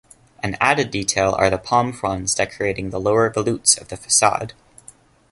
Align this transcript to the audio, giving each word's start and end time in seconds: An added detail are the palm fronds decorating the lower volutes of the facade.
An 0.41 0.57
added 0.59 0.89
detail 0.89 1.35
are 1.37 1.51
the 1.51 1.59
palm 1.59 1.93
fronds 1.93 2.33
decorating 2.33 2.89
the 2.89 2.99
lower 2.99 3.29
volutes 3.31 3.79
of 3.79 3.89
the 3.89 3.97
facade. 3.97 4.53